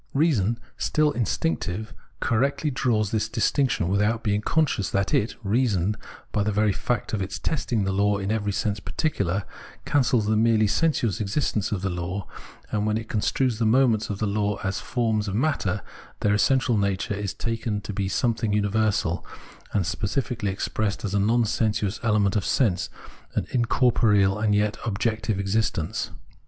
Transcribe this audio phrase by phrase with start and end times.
[0.15, 5.95] Reason, still instinctive, correctly draws this distinction without being conscious that it (reason),
[6.31, 9.43] by the very fact of its testing the law in every sense particular,
[9.85, 12.25] cancels the merely sensuous existence of the law;
[12.71, 15.83] and, when it construes the mo ments of the law as forms of matter,
[16.21, 19.23] their essential natuje is taken to be something universal,
[19.71, 22.89] and specifi cally expressed as a non sensuous element of sense,
[23.35, 26.09] an incorporeal and yet objective existence.